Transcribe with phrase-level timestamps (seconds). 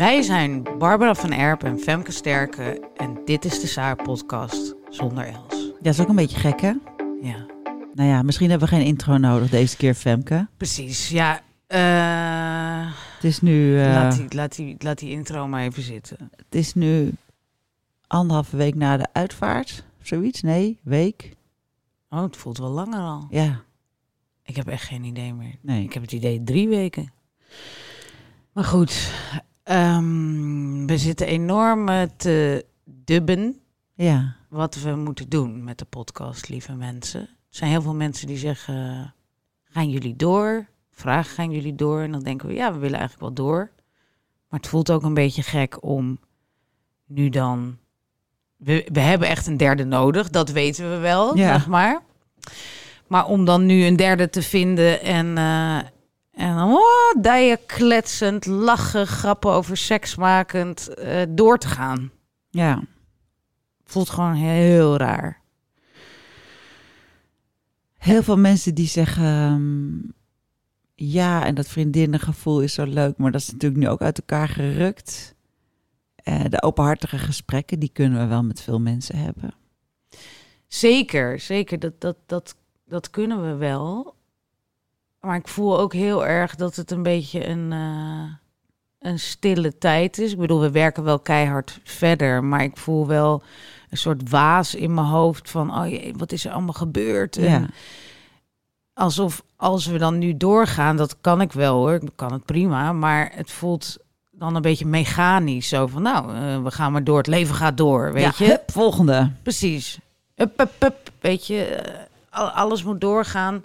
[0.00, 5.24] Wij zijn Barbara van Erp en Femke Sterke en dit is de Saar podcast zonder
[5.24, 5.54] Els.
[5.54, 6.72] Ja, dat is ook een beetje gek, hè?
[7.22, 7.46] Ja,
[7.94, 10.48] Nou ja, misschien hebben we geen intro nodig deze keer, Femke.
[10.56, 11.08] precies.
[11.08, 15.82] Ja, eh, Het is nu, eh, laat, die, laat, die, laat die intro maar even
[15.82, 16.30] zitten.
[16.36, 17.12] het is nu
[18.06, 19.84] anderhalve week na de uitvaart.
[20.02, 20.42] Zoiets?
[20.42, 21.36] Nee, week.
[22.10, 23.26] Oh, het voelt wel langer al.
[23.30, 23.60] Ja,
[24.44, 25.54] Ik heb echt geen idee meer.
[25.60, 25.84] nee.
[25.84, 27.12] Ik heb het idee drie weken.
[28.52, 29.12] Maar goed,
[29.70, 33.60] ehm, we zitten enorm eh, te dubben
[33.94, 37.20] Ja, wat we moeten doen met de podcast, lieve mensen.
[37.20, 39.14] Er zijn heel veel mensen die zeggen,
[39.64, 40.66] gaan jullie door?
[40.90, 42.00] Vragen, gaan jullie door?
[42.00, 43.70] En dan denken we, ja, we willen eigenlijk wel door.
[44.48, 46.18] Maar het voelt ook een beetje gek om
[47.06, 47.78] nu dan...
[48.56, 51.52] We, we hebben echt een derde nodig, dat weten we wel, Ja.
[51.52, 52.00] zeg maar.
[53.06, 55.38] Maar om dan nu een derde te vinden en...
[55.38, 55.78] eh,
[56.40, 62.10] en dan oh, dijen kletsend, lachen, grappen over seks makend, eh, door te gaan.
[62.50, 62.82] ja.
[63.84, 65.40] Voelt gewoon heel raar.
[67.96, 69.24] Heel veel mensen die zeggen...
[69.24, 70.12] ehm,
[70.94, 74.48] ja, en dat vriendinnengevoel is zo leuk, maar dat is natuurlijk nu ook uit elkaar
[74.48, 75.34] gerukt.
[76.16, 79.54] Eh, de openhartige gesprekken, die kunnen we wel met veel mensen hebben.
[80.66, 81.78] Zeker, zeker.
[81.78, 84.14] Dat, dat, dat, dat kunnen we wel.
[85.20, 88.32] Maar ik voel ook heel erg dat het een beetje een, eh,
[88.98, 90.32] een stille tijd is.
[90.32, 92.44] Ik bedoel, we werken wel keihard verder.
[92.44, 93.42] Maar ik voel wel
[93.90, 95.78] een soort waas in mijn hoofd van...
[95.78, 97.36] oh jee, wat is er allemaal gebeurd?
[97.36, 97.66] En Ja,
[98.92, 102.92] alsof als we dan nu doorgaan, dat kan ik wel hoor, ik kan het prima,
[102.92, 103.96] maar het voelt
[104.30, 105.68] dan een beetje mechanisch.
[105.68, 108.50] Zo van, nou, eh, we gaan maar door, het leven gaat door, weet Ja, je?
[108.50, 109.30] hup, volgende.
[109.42, 109.98] Precies.
[110.36, 111.98] Up, up, up, weet je, eh,
[112.30, 113.64] al- alles moet doorgaan.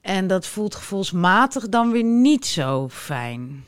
[0.00, 3.64] En dat voelt gevoelsmatig dan weer niet zo fijn.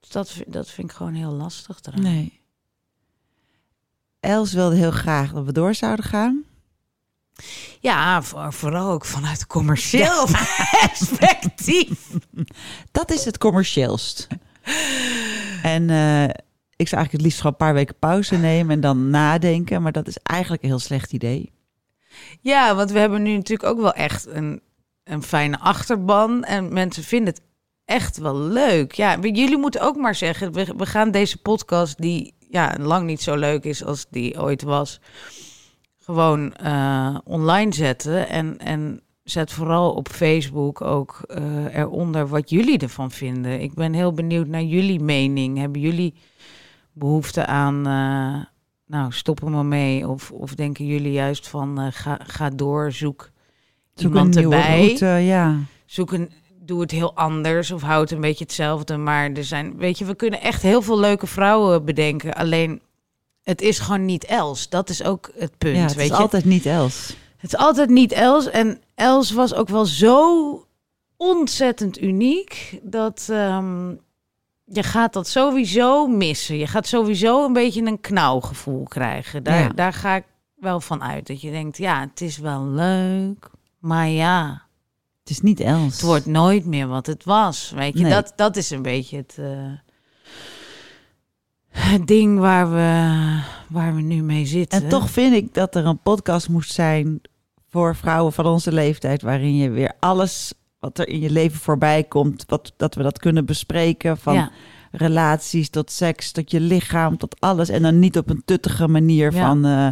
[0.00, 2.02] Dus dat, vind- dat vind ik gewoon heel lastig eraan.
[2.02, 2.40] Nee.
[4.20, 6.44] Els wilde heel graag dat we door zouden gaan.
[7.80, 10.26] Ja, voor- vooral ook vanuit commercieel
[10.80, 12.08] perspectief.
[12.90, 14.26] Dat is het commercieelst.
[15.62, 16.24] en eh,
[16.76, 19.82] ik zou eigenlijk het liefst gewoon een paar weken pauze nemen en dan nadenken.
[19.82, 21.52] Maar dat is eigenlijk een heel slecht idee.
[22.40, 24.60] Ja, want we hebben nu natuurlijk ook wel echt een,
[25.04, 26.44] een fijne achterban.
[26.44, 27.42] En mensen vinden het
[27.84, 28.92] echt wel leuk.
[28.92, 33.22] Ja, jullie moeten ook maar zeggen, we, we gaan deze podcast, die ja, lang niet
[33.22, 35.00] zo leuk is als die ooit was,
[35.98, 38.28] gewoon eh, online zetten.
[38.28, 43.60] En, en zet vooral op Facebook ook eh, eronder wat jullie ervan vinden.
[43.60, 45.58] Ik ben heel benieuwd naar jullie mening.
[45.58, 46.14] Hebben jullie
[46.92, 47.86] behoefte aan...
[47.86, 48.51] eh,
[48.92, 50.08] nou, stop er maar mee.
[50.08, 53.30] Of, of denken jullie juist van eh, ga, ga door, zoek,
[53.94, 54.86] Zoek iemand een erbij.
[54.86, 55.58] route, ja.
[55.86, 56.30] Zoek een,
[56.60, 58.96] doe het heel anders of houd een beetje hetzelfde.
[58.96, 62.34] Maar er zijn, weet je, we kunnen echt heel veel leuke vrouwen bedenken.
[62.34, 62.80] Alleen,
[63.42, 64.68] het is gewoon niet Els.
[64.68, 66.22] Dat is ook het punt, ja het weet is je.
[66.22, 67.16] altijd niet Els.
[67.36, 68.50] Het is altijd niet Els.
[68.50, 70.66] En Els was ook wel zo
[71.16, 73.94] ontzettend uniek dat ehm,
[74.64, 76.56] je gaat dat sowieso missen.
[76.56, 79.42] Je gaat sowieso een beetje een knauwgevoel krijgen.
[79.42, 79.68] Daar, Ja.
[79.68, 80.24] daar ga ik
[80.54, 81.26] wel van uit.
[81.26, 84.62] Dat je denkt, ja, het is wel leuk, maar ja,
[85.20, 85.92] Het is niet Els.
[85.92, 87.72] het wordt nooit meer wat het was.
[87.74, 88.12] Weet je, Nee.
[88.12, 89.72] dat, dat is een beetje het, eh,
[91.68, 94.82] het ding waar we, waar we nu mee zitten.
[94.82, 97.20] En toch vind ik dat er een podcast moest zijn
[97.68, 102.04] voor vrouwen van onze leeftijd, waarin je weer alles wat er in je leven voorbij
[102.04, 104.18] komt, wat, dat we dat kunnen bespreken.
[104.18, 104.50] Van Ja.
[104.90, 107.68] relaties tot seks, tot je lichaam, tot alles.
[107.68, 109.46] En dan niet op een tuttige manier Ja.
[109.46, 109.88] van eh,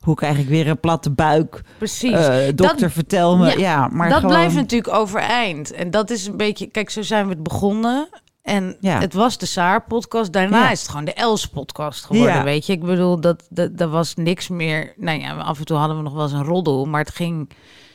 [0.00, 1.62] hoe krijg ik weer een platte buik?
[1.78, 2.12] Precies.
[2.12, 3.46] Eh, dokter, Dat- vertel me.
[3.46, 5.72] ja, Ja, maar dat gewoon, blijft natuurlijk overeind.
[5.72, 6.66] En dat is een beetje...
[6.66, 8.08] Kijk, zo zijn we het begonnen.
[8.42, 8.98] En Ja.
[9.00, 10.32] het was de Saar-podcast.
[10.32, 10.70] Daarna Ja.
[10.70, 12.44] is het gewoon de Els-podcast geworden, Ja.
[12.44, 12.72] weet je.
[12.72, 14.92] Ik bedoel, dat, dat, dat was niks meer...
[14.96, 16.84] Nou ja, af en toe hadden we nog wel eens een roddel.
[16.86, 17.48] Maar het ging...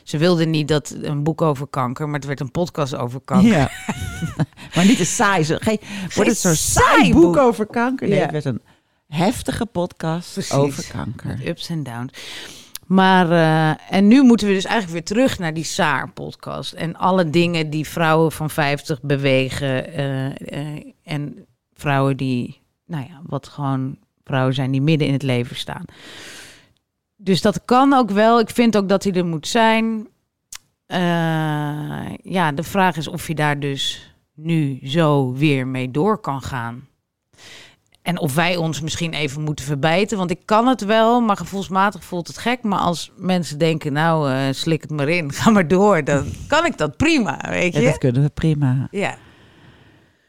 [0.04, 3.48] Ze wilden niet dat een boek over kanker, maar het werd een podcast over kanker.
[3.50, 3.70] Ja.
[4.74, 5.44] maar niet een saai.
[5.44, 5.78] Zo, geen,
[6.14, 7.36] wordt het zo'n saai boek boek.
[7.36, 8.08] over kanker?
[8.08, 8.22] Nee, Ja.
[8.22, 8.62] het werd een
[9.08, 10.52] heftige podcast Precies.
[10.52, 11.48] over kanker.
[11.48, 12.12] Ups en downs.
[12.86, 16.72] Maar, eh, en nu moeten we dus eigenlijk weer terug naar die Saar-podcast.
[16.72, 19.92] En alle dingen die vrouwen van 50 bewegen.
[19.94, 20.26] eh,
[20.76, 25.56] eh, en vrouwen die, nou ja, wat gewoon vrouwen zijn die midden in het leven
[25.56, 25.84] staan.
[27.24, 28.40] Dus dat kan ook wel.
[28.40, 30.08] Ik vind ook dat hij er moet zijn.
[30.86, 30.98] Eh,
[32.22, 36.86] ja, de vraag is of je daar dus nu zo weer mee door kan gaan.
[38.02, 40.18] En of wij ons misschien even moeten verbijten.
[40.18, 42.62] Want ik kan het wel, maar gevoelsmatig voelt het gek.
[42.62, 46.04] Maar als mensen denken, nou, eh, slik het maar in, ga maar door.
[46.04, 47.86] Dan kan ik dat prima, weet Ja, je?
[47.86, 48.88] dat kunnen we prima.
[48.90, 49.16] Ja,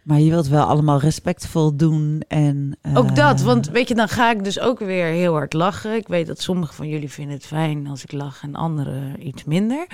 [0.04, 2.78] Maar je wilt wel allemaal respectvol doen en...
[2.82, 3.42] eh, ook dat.
[3.42, 5.96] Want weet je, dan ga ik dus ook weer heel hard lachen.
[5.96, 9.44] Ik weet dat sommigen van jullie vinden het fijn als ik lach en anderen iets
[9.44, 9.88] minder.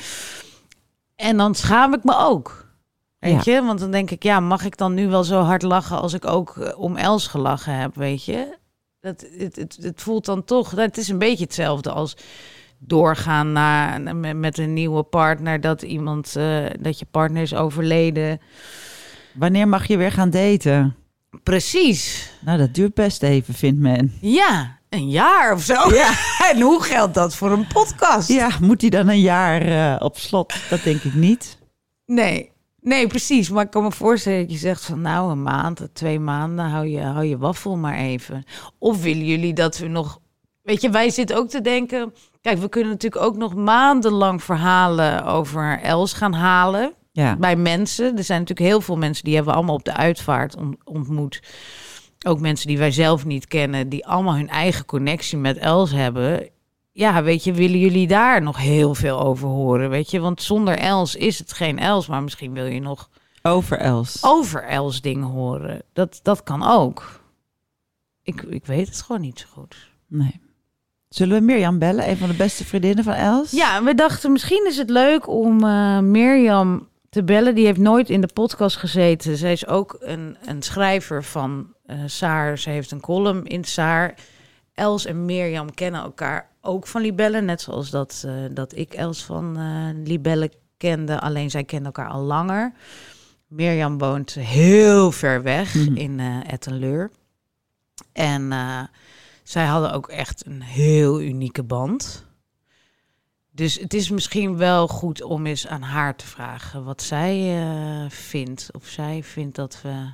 [1.15, 2.67] En dan schaam ik me ook.
[3.19, 5.99] Weet je, want dan denk ik, ja, mag ik dan nu wel zo hard lachen
[5.99, 8.57] als ik ook eh, om Els gelachen heb, weet je?
[8.99, 12.17] Dat, het, het, het voelt dan toch, het is een beetje hetzelfde als
[12.77, 18.39] doorgaan naar, met, met een nieuwe partner, dat iemand, eh, dat je partner is overleden.
[19.39, 20.95] Wanneer mag je weer gaan daten?
[21.43, 22.31] Precies.
[22.41, 24.13] Nou, dat duurt best even, vindt men.
[24.21, 25.93] Ja, een jaar of zo.
[25.93, 26.13] Ja.
[26.53, 28.27] en hoe geldt dat voor een podcast?
[28.27, 30.53] Ja, moet die dan een jaar eh, op slot?
[30.69, 31.57] Dat denk ik niet.
[32.05, 32.51] Nee.
[32.81, 33.49] Nee, precies.
[33.49, 36.87] Maar ik kan me voorstellen dat je zegt van nou een maand, twee maanden, hou
[36.87, 38.43] je, hou je waffel maar even.
[38.77, 40.19] Of willen jullie dat we nog...
[40.61, 42.13] Weet je, wij zitten ook te denken...
[42.41, 46.93] Kijk, we kunnen natuurlijk ook nog maandenlang verhalen over Els gaan halen.
[47.19, 48.17] Ja, Bij mensen.
[48.17, 51.41] Er zijn natuurlijk heel veel mensen die hebben we allemaal op de uitvaart on- ontmoet.
[52.27, 56.49] Ook mensen die wij zelf niet kennen, die allemaal hun eigen connectie met Els hebben.
[56.91, 59.89] Ja, weet je, willen jullie daar nog heel veel over horen?
[59.89, 63.09] Weet je, want zonder Els is het geen Els, maar misschien wil je nog
[63.41, 64.17] over Els.
[64.23, 65.81] over Els dingen horen.
[65.93, 67.21] Dat, dat kan ook.
[68.23, 69.89] Ik, ik weet het gewoon niet zo goed.
[70.07, 70.39] Nee.
[71.09, 72.09] Zullen we Mirjam bellen?
[72.09, 73.51] Een van de beste vriendinnen van Els?
[73.51, 77.55] Ja, we dachten misschien is het leuk om eh, Mirjam te bellen.
[77.55, 79.37] Die heeft nooit in de podcast gezeten.
[79.37, 82.57] Zij is ook een, een schrijver van eh Saar.
[82.57, 84.13] Ze heeft een column in Saar.
[84.73, 87.45] Els en Mirjam kennen elkaar ook van Libellen.
[87.45, 91.19] Net zoals dat, eh, dat ik Els van eh Libellen kende.
[91.19, 92.73] Alleen zij kennen elkaar al langer.
[93.47, 95.95] Mirjam woont heel ver weg Mhm.
[95.95, 97.11] in Ettenleur.
[98.13, 98.53] En
[99.43, 102.25] zij hadden ook echt een heel unieke band.
[103.59, 108.09] Dus het is misschien wel goed om eens aan haar te vragen wat zij eh,
[108.09, 108.69] vindt.
[108.73, 110.09] Of zij vindt dat we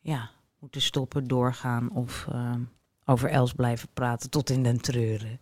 [0.00, 0.30] ja,
[0.60, 2.54] moeten stoppen, doorgaan of eh,
[3.04, 5.40] over Els blijven praten tot in den treuren.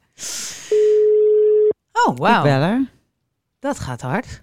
[1.93, 2.43] Oh, Ik wauw.
[2.43, 2.85] bel haar.
[3.59, 4.43] Dat gaat hard.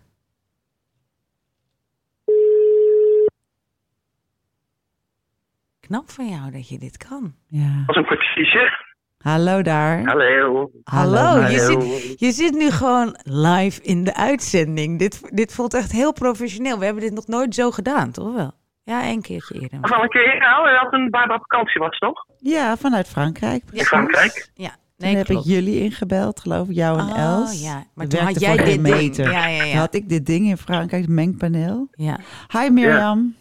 [5.80, 7.36] Knap van jou dat je dit kan.
[7.48, 7.84] Ja.
[7.86, 8.89] was een kwartiertje.
[9.24, 10.04] Hallo daar.
[10.06, 10.71] Hallo.
[10.83, 15.00] Hallo, je, zit, je zit nu gewoon live in de uitzending.
[15.00, 16.80] Dit, dit voelt echt heel professioneel.
[16.80, 18.51] We hebben dit nog nooit zo gedaan, toch wel?
[18.83, 19.80] Ja, één keertje eerder.
[19.81, 22.25] Wel een keer nou, dat een Barbara op vakantie was, toch?
[22.38, 23.63] Ja, vanuit Frankrijk.
[23.71, 23.80] Ja.
[23.80, 24.50] In Frankrijk.
[24.54, 24.77] Ja, Toen
[25.07, 25.45] nee, heb klopt.
[25.45, 27.63] ik jullie ingebeld, geloof ik, jou en Oh, Els.
[27.63, 27.83] ja.
[27.94, 28.81] Maar toen had jij dit ding.
[28.81, 29.31] meter.
[29.31, 29.77] Ja, ja, Toen ja.
[29.77, 31.88] had ik dit ding in Frankrijk, het mengpaneel.
[31.92, 32.18] ja.
[32.60, 33.36] Hi Mirjam.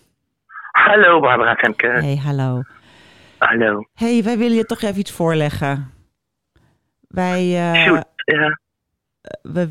[0.73, 1.87] Hallo Barbara Femke.
[1.87, 2.63] Hey, hallo.
[3.39, 3.85] Hallo.
[3.95, 5.93] hey, wij willen je toch even iets voorleggen.
[7.09, 8.05] Wij, eh, Shoot.
[8.25, 8.59] Ja.
[9.43, 9.69] we,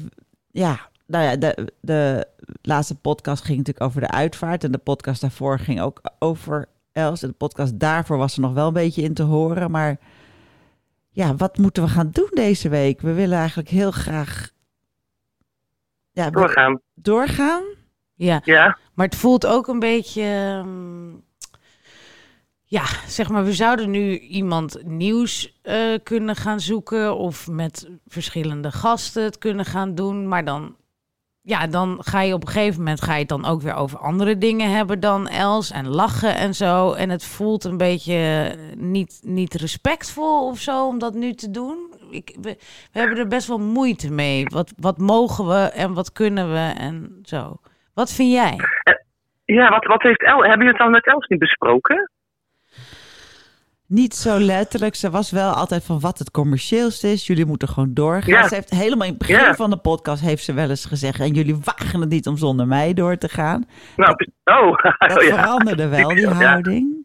[0.52, 2.28] ja, nou ja, de, de
[2.62, 4.64] laatste podcast ging natuurlijk over de uitvaart.
[4.64, 7.22] En de podcast daarvoor ging ook over Els.
[7.24, 9.72] En de podcast daarvoor was er nog wel een beetje in te horen.
[9.72, 9.98] Maar
[11.10, 13.02] ja, wat moeten we gaan doen deze week?
[13.02, 14.50] We willen eigenlijk heel graag
[16.12, 16.82] ja, Doorgaan.
[16.94, 17.64] doorgaan.
[18.14, 18.42] ja.
[18.44, 18.78] Ja.
[18.94, 20.22] Maar het voelt ook een beetje.
[20.24, 21.26] ehm,
[22.70, 27.16] ja, zeg maar, we zouden nu iemand nieuws eh, kunnen gaan zoeken.
[27.16, 30.28] Of met verschillende gasten het kunnen gaan doen.
[30.28, 30.76] Maar dan.
[31.42, 34.38] Ja, dan ga je op een gegeven moment ga je dan ook weer over andere
[34.38, 35.72] dingen hebben dan Els.
[35.72, 36.94] En lachen en zo.
[36.94, 41.52] En het voelt een beetje eh, niet, niet respectvol of zo om dat nu te
[41.52, 41.78] doen.
[42.12, 42.58] Ik, we,
[42.92, 44.46] hebben er best wel moeite mee.
[44.46, 47.56] Wat, wat mogen we en wat kunnen we en zo.
[47.94, 48.56] Wat vind jij?
[49.46, 50.38] Ja, wat, wat heeft El...
[50.38, 52.10] Hebben jullie het dan met Els niet besproken?
[53.88, 54.96] Niet zo letterlijk.
[54.96, 57.28] Ze was wel altijd van wat het commercieelste is.
[57.28, 58.34] Jullie moeten gewoon doorgaan.
[58.34, 58.48] Ja.
[58.48, 59.54] Ze heeft helemaal in het begin Ja.
[59.56, 61.20] van de podcast heeft ze wel eens gezegd.
[61.20, 63.66] En jullie wagen het niet om zonder mij door te gaan.
[63.96, 64.12] Nou,
[64.44, 64.78] oh.
[64.98, 65.36] Dat oh, ja.
[65.38, 66.32] veranderde wel, die Ja.
[66.34, 66.96] houding.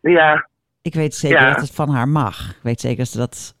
[0.00, 0.48] Ja.
[0.82, 1.50] Ik weet zeker Ja.
[1.50, 2.48] dat het van haar mag.
[2.50, 3.54] Ik weet zeker dat ze dat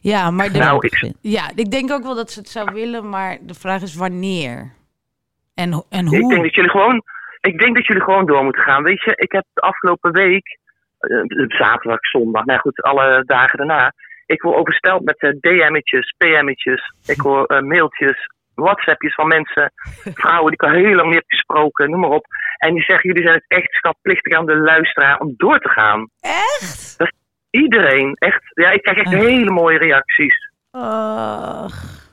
[0.00, 3.08] Ja, maar de, Nou, ik- ja, ik denk ook wel dat ze het zou willen,
[3.08, 4.72] maar de vraag is wanneer
[5.54, 6.42] en, en Ik denk hoe.
[6.42, 7.02] dat jullie gewoon...
[7.40, 8.82] Ik denk dat jullie gewoon door moeten gaan.
[8.82, 10.58] Weet je, ik heb de afgelopen week...
[11.06, 13.92] eh, zaterdag, zondag, nou goed, alle dagen daarna...
[14.26, 16.92] Ik word oversteld met eh, DM'tjes, PM'tjes.
[17.06, 19.72] Ik hoor eh, mailtjes, WhatsAppjes van mensen,
[20.22, 22.26] vrouwen die ik al heel lang niet heb gesproken, noem maar op.
[22.58, 26.08] En die zeggen, jullie zijn het echt schatplichtig aan de luisteraar om door te gaan.
[26.20, 26.96] Echt?
[27.50, 28.42] Iedereen, echt.
[28.54, 29.20] Ja, ik krijg echt Ach.
[29.20, 30.50] hele mooie reacties.
[30.70, 32.04] Ach.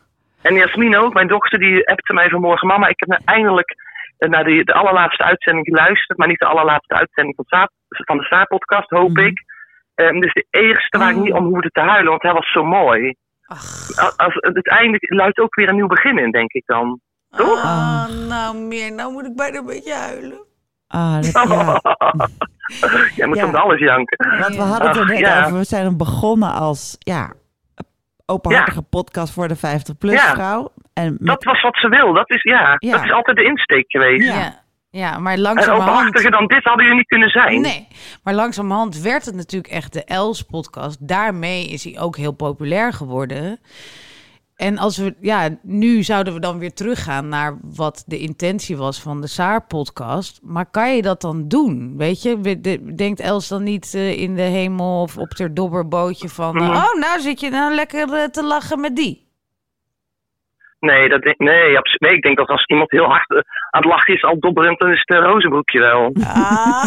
[0.41, 2.67] En Jasmine ook, mijn dochter, die appte mij vanmorgen.
[2.67, 3.75] Mama, ik heb nou eindelijk
[4.17, 6.17] naar de, de allerlaatste uitzending geluisterd.
[6.17, 9.25] Maar niet de allerlaatste uitzending van, Saap- van de Saap-podcast, hoop Mhm.
[9.25, 9.43] ik.
[9.95, 12.63] Ehm, dus de eerste waar ik niet om hoefde te huilen, want hij was zo
[12.63, 13.15] mooi.
[13.45, 13.61] Ach.
[13.95, 16.99] Als, als, het einde luidt ook weer een nieuw begin in, denk ik dan.
[17.29, 17.63] Toch?
[17.63, 18.93] Ah, nou meer.
[18.93, 20.45] Nou moet ik bijna een beetje huilen.
[20.87, 21.81] Ah, dat, ja.
[23.15, 23.45] Jij moet Ja.
[23.45, 24.39] om alles janken.
[24.39, 25.45] Want we hadden het er Ach, net ja.
[25.45, 25.57] over.
[25.57, 27.33] We zijn begonnen als ja,
[28.25, 30.33] openhartige podcast voor de 50-plus Ja.
[30.33, 30.71] vrouw.
[30.93, 32.13] En met- Dat was wat ze wil.
[32.13, 32.91] Dat is, ja, Ja.
[32.91, 34.27] dat is altijd de insteek geweest.
[34.27, 34.61] Ja.
[34.95, 35.19] Ja.
[35.19, 35.89] maar En langzamerhand...
[35.89, 37.61] openhartiger dan dit hadden jullie niet kunnen zijn.
[37.61, 37.87] Nee,
[38.23, 41.07] maar langzamerhand werd het natuurlijk echt de Els-podcast.
[41.07, 43.59] Daarmee is hij ook heel populair geworden.
[44.55, 49.01] En als we, ja, nu zouden we dan weer teruggaan naar wat de intentie was
[49.01, 50.39] van de Saar-podcast.
[50.43, 51.93] Maar kan je dat dan doen?
[51.97, 52.59] Weet je,
[52.95, 56.55] denkt Els dan niet eh, in de hemel of op ter dobberbootje van...
[56.55, 56.71] eh, Mhm.
[56.75, 59.22] oh, nou zit je nou lekker eh, te lachen met die.
[60.83, 63.37] Nee, dat denk, nee, nee, ik denk dat als iemand heel hard eh,
[63.69, 66.15] aan het lachen is, al dobberend, dan is het een rozenbroekje wel.
[66.23, 66.83] Ah.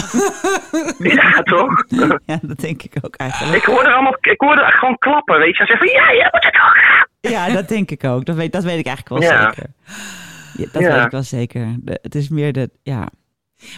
[1.18, 1.84] ja, toch?
[2.26, 3.56] ja, dat denk ik ook eigenlijk.
[3.56, 5.64] ik hoorde allemaal, ik hoorde gewoon klappen, weet je.
[5.64, 7.32] Hij zei van, ja, je moet het.
[7.32, 8.24] Ja, dat denk ik ook.
[8.24, 9.42] Dat weet, dat weet ik eigenlijk wel Ja.
[9.52, 9.66] zeker.
[10.56, 10.94] Ja, dat Ja.
[10.94, 11.76] weet ik wel zeker.
[11.80, 13.08] De- het is meer de, ja.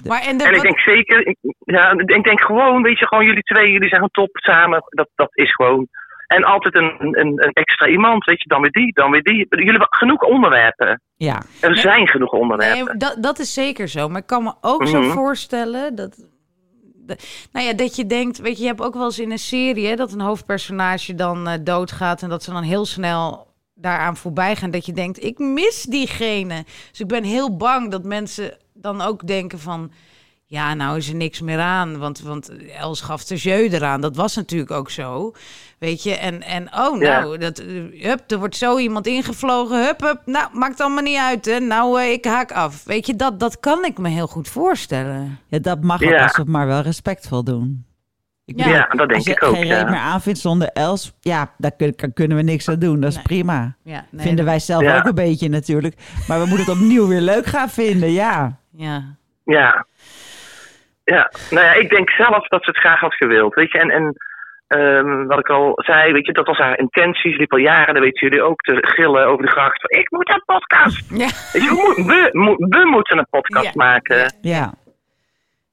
[0.06, 3.25] maar en de, En ik denk zeker, ik- ja, ik denk gewoon, weet je, gewoon
[3.25, 4.82] jullie twee, jullie zijn gewoon top samen.
[4.88, 5.88] Dat, dat is gewoon.
[6.28, 9.47] En altijd een, een, een extra iemand, weet je, dan weer die, dan weer die.
[9.49, 11.02] Jullie hebben genoeg onderwerpen.
[11.16, 12.85] Ja, Er zijn genoeg onderwerpen.
[12.85, 14.08] Nee, dat, dat is zeker zo.
[14.08, 15.11] Maar ik kan me ook zo Mhm.
[15.11, 16.16] voorstellen dat.
[17.52, 19.87] nou ja, dat je denkt, weet je, je hebt ook wel eens in een serie
[19.87, 24.56] hè, dat een hoofdpersonage dan eh, doodgaat en dat ze dan heel snel daaraan voorbij
[24.56, 24.70] gaan.
[24.70, 26.64] Dat je denkt, ik mis diegene.
[26.90, 29.92] Dus ik ben heel bang dat mensen dan ook denken van,
[30.50, 34.00] ja, nou is er niks meer aan, want, want Els gaf de jeu eraan.
[34.00, 35.33] Dat was natuurlijk ook zo,
[35.78, 36.14] weet je.
[36.17, 37.21] En, en oh, Ja.
[37.21, 37.67] nou, dat, eh,
[38.02, 40.21] hup, er wordt zo iemand ingevlogen, hup, hup.
[40.25, 41.59] Nou, maakt allemaal niet uit, hè.
[41.61, 42.85] Nou, eh, ik haak af.
[42.85, 45.38] Weet je, dat, dat kan ik me heel goed voorstellen.
[45.49, 46.23] ja dat mag ook Ja.
[46.23, 47.87] als we het maar wel respectvol doen.
[48.45, 48.69] Ik Ja.
[48.69, 49.76] Ja, dat denk als je ik ook, geen ja.
[49.78, 51.73] reet meer aanvindt zonder Els, ja, daar
[52.14, 53.00] kunnen we niks aan doen.
[53.00, 53.25] Dat is Nee.
[53.25, 53.76] prima.
[53.83, 54.99] Ja, nee, Vinden wij zelf Ja.
[54.99, 55.97] ook een beetje natuurlijk.
[56.28, 58.59] Maar we moeten het opnieuw weer leuk gaan vinden, ja.
[58.73, 59.17] Ja.
[59.45, 59.87] Ja.
[61.15, 63.55] Ja, nou ja, ik denk zelf dat ze het graag had gewild.
[63.55, 64.15] Weet je, en, en
[64.67, 67.33] ehm, wat ik al zei, weet je, dat was haar intentie.
[67.33, 69.81] Ze liep al jaren, dat weten jullie ook, te gillen over de gracht.
[69.81, 71.11] van, Ik moet een podcast.
[71.11, 71.29] Ja.
[71.53, 73.71] Weet je, we, we, mo- we moeten een podcast Ja.
[73.75, 74.33] maken.
[74.41, 74.73] Ja.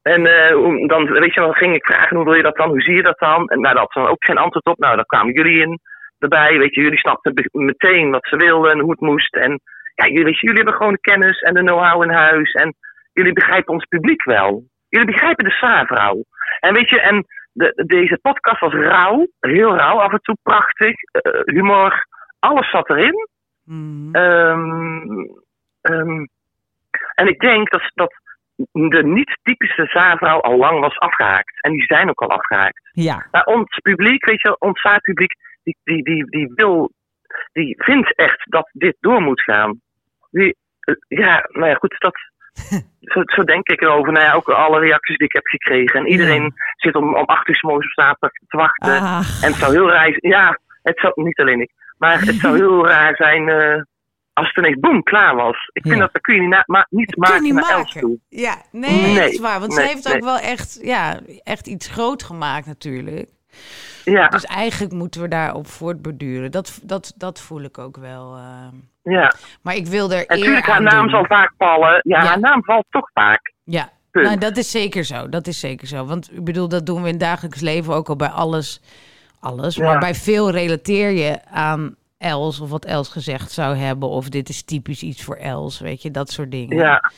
[0.01, 2.69] En eh, dan, weet je, dan ging ik vragen, hoe wil je dat dan?
[2.69, 3.47] Hoe zie je dat dan?
[3.49, 4.77] En nou, daar had ze dan ook geen antwoord op.
[4.79, 5.79] Nou, dan kwamen jullie in
[6.19, 6.57] erbij.
[6.57, 9.35] Weet je, jullie snapten meteen wat ze wilden en hoe het moest.
[9.35, 9.59] En
[9.95, 12.51] ja, jullie, weet je, jullie hebben gewoon de kennis en de know-how in huis.
[12.51, 12.75] En
[13.13, 14.63] jullie begrijpen ons publiek wel.
[14.95, 16.23] Jullie begrijpen de Saarvrouw.
[16.59, 19.27] En weet je, en de, deze podcast was rauw.
[19.39, 20.95] Heel rauw, af en toe prachtig.
[21.11, 22.05] eh, humor,
[22.39, 23.27] alles zat erin.
[23.63, 24.15] Mhm.
[24.15, 25.25] Ehm,
[25.81, 26.25] ehm,
[27.15, 28.13] en ik denk dat, dat
[28.71, 31.61] de niet-typische zaarvrouw al lang was afgehaakt.
[31.61, 32.89] En die zijn ook al afgehaakt.
[32.91, 33.27] ja.
[33.31, 35.33] Maar ons publiek, weet je, ons zaarpubliek,
[35.63, 36.91] die, die, die, die wil,
[37.53, 39.81] die vindt echt dat dit door moet gaan.
[40.31, 42.15] Die, eh, ja, nou ja, goed, dat,
[43.13, 44.11] zo, zo denk ik erover.
[44.11, 45.99] Nou ja, ook alle reacties die ik heb gekregen.
[45.99, 48.99] En iedereen zit om, om acht uur 's morgens op zaterdag te wachten.
[49.01, 50.17] Ah, En het zou heel raar zijn.
[50.33, 51.71] Ja, het zou niet alleen ik.
[51.97, 53.81] Maar het zou heel raar zijn eh,
[54.33, 55.69] als het ineens boem klaar was.
[55.73, 56.01] Ik vind Ja.
[56.01, 57.99] dat, dat kun je niet, ma- niet Dat kun je maken niet naar maken.
[58.01, 58.19] toe.
[58.29, 59.59] Ja, nee, Nee, dat is waar.
[59.59, 63.29] Want ze heeft ook wel echt, ja, echt iets groot gemaakt natuurlijk.
[64.03, 66.51] Ja, Dus eigenlijk moeten we daarop voortborduren.
[66.51, 68.35] Dat, dat, dat voel ik ook wel.
[68.35, 68.67] eh.
[69.11, 69.33] Ja.
[69.61, 71.09] Maar ik wil er natuurlijk, haar naam doen.
[71.09, 71.99] zal vaak vallen.
[72.03, 72.25] Ja, Ja.
[72.27, 73.53] haar naam valt toch vaak.
[73.63, 74.25] Ja, Punt.
[74.25, 75.29] nou, dat is zeker zo.
[75.29, 76.05] Dat is zeker zo.
[76.05, 78.81] Want ik bedoel, dat doen we in het dagelijks leven ook al bij alles.
[79.39, 79.75] Alles.
[79.75, 79.85] Ja.
[79.85, 84.09] Maar bij veel relateer je aan Els of wat Els gezegd zou hebben.
[84.09, 85.79] Of dit is typisch iets voor Els.
[85.79, 86.77] Weet je, dat soort dingen.
[86.77, 87.11] Ja.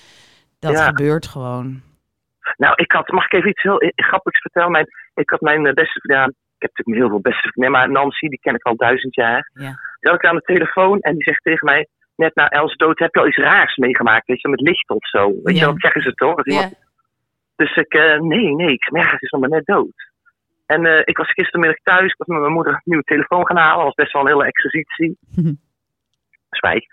[0.60, 0.86] Dat ja.
[0.86, 1.82] gebeurt gewoon.
[2.58, 4.72] Nou, ik had, mag ik even iets heel grappigs vertellen?
[4.72, 7.92] Mijn, ik had mijn eh, beste ja, ik heb natuurlijk heel veel beste vriendinnen, maar
[7.92, 9.50] Nancy, die ken ik al duizend jaar.
[9.54, 9.80] Ja.
[10.00, 13.14] Had ik aan de telefoon en die zegt tegen mij, net na Els dood, heb
[13.14, 14.28] je al iets raars meegemaakt?
[14.28, 15.28] Weet je, met licht of zo.
[15.44, 15.66] Weet Ja.
[15.66, 16.36] je, dat zeggen ze toch?
[16.36, 16.86] Als iemand Ja.
[17.56, 18.72] Dus ik, eh, nee, nee.
[18.74, 20.10] Ik maar ja, het is nog maar net dood.
[20.66, 22.12] En eh, ik was gistermiddag thuis.
[22.12, 23.76] Ik was met mijn moeder een nieuwe telefoon gaan halen.
[23.76, 25.18] Dat was best wel een hele exercitie.
[26.50, 26.84] Zwijg.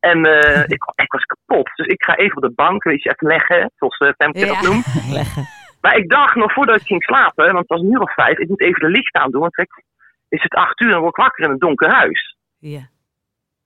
[0.00, 1.70] En eh, ik, ik was kapot.
[1.74, 3.70] Dus ik ga even op de bank, weet je, even leggen.
[3.76, 4.86] Zoals uh, Femke dat noemt.
[5.18, 5.44] leggen.
[5.80, 8.38] Maar ik dacht nog voordat ik ging slapen, want het was een uur of vijf.
[8.38, 9.40] Ik moet even de licht aan doen.
[9.40, 9.82] Want ik,
[10.28, 12.36] is het acht uur en dan word ik wakker in een donker huis.
[12.72, 12.88] Ja.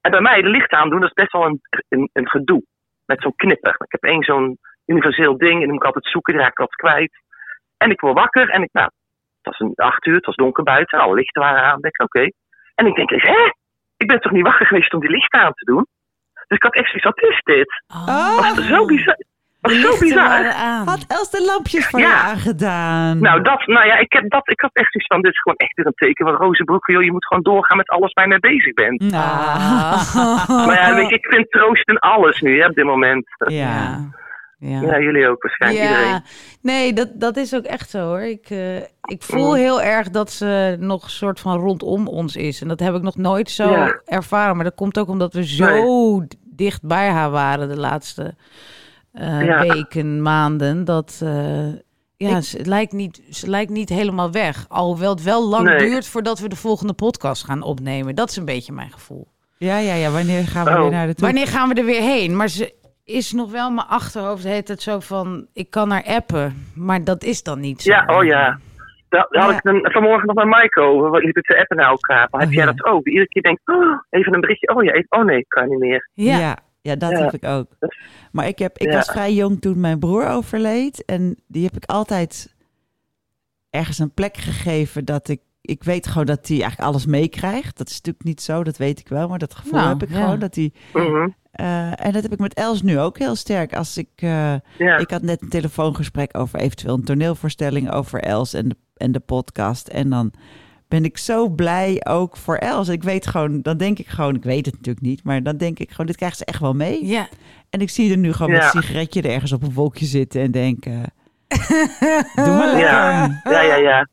[0.00, 2.62] En bij mij de licht aandoen, dat is best wel een, een, een gedoe.
[3.07, 3.75] Met zo'n knipper.
[3.78, 6.59] Ik heb één zo'n universeel ding en die moet ik altijd zoeken, die raak ik
[6.61, 7.23] altijd kwijt.
[7.76, 8.90] En ik word wakker en ik, nou,
[9.43, 11.85] het was een acht uur, het was donker buiten, alle lichten waren aan.
[11.85, 12.31] Ik oké.
[12.75, 13.52] En ik denk, hè?
[13.97, 15.87] Ik ben toch niet wakker geweest om die lichten aan te doen?
[16.33, 17.83] Dus ik had echt zoiets, wat is dit?
[17.88, 19.19] Oh, Was zo bizar.
[19.62, 20.53] Zo bizar.
[20.53, 20.87] aan.
[20.87, 22.07] had Els de lampjes voor Ja.
[22.09, 23.19] je aangedaan?
[23.19, 25.57] Nou, dat, nou ja, ik, heb dat, ik had echt zoiets van, dit is gewoon
[25.59, 26.87] echt weer een teken van Rozenbroek.
[26.87, 29.12] Joh, je moet gewoon doorgaan met alles waar je mee bezig bent.
[29.15, 30.15] Ah.
[30.67, 33.27] Maar ja, weet je, ik vind troost in alles nu, hè, op dit moment.
[33.47, 34.09] Ja.
[34.61, 34.81] Ja.
[34.81, 36.09] Ja, jullie ook waarschijnlijk, iedereen.
[36.09, 36.23] Ja,
[36.62, 38.21] nee, dat, dat is ook echt zo hoor.
[38.21, 39.55] Ik, eh, ik voel Mm.
[39.55, 42.61] heel erg dat ze nog een soort van rondom ons is.
[42.62, 44.00] En dat heb ik nog nooit zo Ja.
[44.05, 44.55] ervaren.
[44.55, 48.35] Maar dat komt ook omdat we zo dicht bij haar waren de laatste
[49.12, 49.61] eh, Ja.
[49.67, 50.85] weken, maanden.
[50.85, 51.69] Dat eh,
[52.17, 54.65] ja, ze, lijkt niet, ze lijkt niet helemaal weg.
[54.69, 55.79] Alhoewel het wel lang Nee.
[55.79, 58.15] duurt voordat we de volgende podcast gaan opnemen.
[58.15, 59.29] Dat is een beetje mijn gevoel.
[59.57, 60.11] Ja, ja, ja.
[60.11, 60.81] Wanneer gaan we Oh.
[60.81, 61.27] weer naar de toe?
[61.27, 62.37] Wanneer gaan we er weer heen?
[62.37, 62.75] Maar ze
[63.05, 67.23] is nog wel mijn achterhoofd heet het zo van ik kan haar appen, maar dat
[67.25, 67.91] is dan niet zo.
[67.91, 68.59] Ja, oh ja.
[69.09, 71.11] Daar, had ik een, vanmorgen nog met over.
[71.11, 72.29] Wat liep ik te appen naar elkaar.
[72.31, 72.73] Maar heb Oh, jij ja.
[72.73, 73.07] dat ook?
[73.07, 74.75] Iedere keer denk ik, oh, even een berichtje.
[74.75, 76.11] Oh ja, even, oh nee, kan niet meer.
[76.15, 76.38] Ja.
[76.38, 76.57] Ja,
[76.88, 77.18] ja, dat Ja.
[77.25, 77.76] heb ik ook.
[78.33, 78.97] Maar ik, heb, ik Ja.
[78.97, 81.04] was vrij jong toen mijn broer overleed.
[81.04, 82.54] En die heb ik altijd
[83.71, 85.40] ergens een plek gegeven dat ik...
[85.61, 87.76] Ik weet gewoon dat hij eigenlijk alles meekrijgt.
[87.78, 89.28] Dat is natuurlijk niet zo, dat weet ik wel.
[89.28, 90.23] Maar dat gevoel Nou, heb ik ja.
[90.23, 90.38] gewoon.
[90.38, 91.28] Dat hij, Mhm.
[91.50, 93.75] eh, en dat heb ik met Els nu ook heel sterk.
[93.76, 94.97] Als ik, eh, Ja.
[94.99, 99.21] ik had net een telefoongesprek over eventueel een toneelvoorstelling over Els en de, en de
[99.21, 99.88] podcast.
[99.88, 100.33] En dan
[100.88, 102.88] ben ik zo blij ook voor Els.
[102.88, 105.78] Ik weet gewoon, dan denk ik gewoon, ik weet het natuurlijk niet, maar dan denk
[105.78, 107.07] ik gewoon, dit krijgt ze echt wel mee.
[107.07, 107.26] Ja.
[107.71, 110.40] En ik zie er nu gewoon met een sigaretje er ergens op een wolkje zitten
[110.40, 111.02] en denken,
[112.45, 112.80] doe maar lekker.
[112.80, 113.76] Ja, ja, ja.
[113.76, 114.07] ja.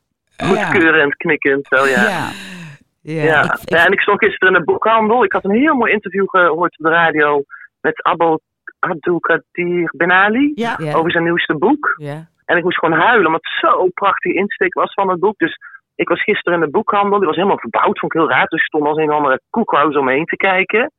[0.48, 2.04] Goedkeurend, knikkend, zo ja.
[2.10, 2.30] Ja.
[3.02, 3.24] Ja.
[3.24, 3.44] Ja.
[3.44, 5.24] ik- ik- ja, en ik stond gisteren in de boekhandel.
[5.24, 7.44] Ik had een heel mooi interview gehoord op de radio
[7.82, 8.38] met Abo
[8.80, 10.76] Abdulkadir Benali Ja.
[10.78, 10.94] Ja.
[10.94, 11.96] over zijn nieuwste boek.
[11.98, 12.28] Ja.
[12.46, 15.38] En ik moest gewoon huilen, omdat het zo'n prachtige insteek was van het boek.
[15.38, 15.58] Dus
[15.96, 18.46] ik was gisteren in de boekhandel, die was helemaal verbouwd, vond ik heel raar.
[18.46, 20.92] Dus ik stond als een of andere koekhuis om me heen te kijken.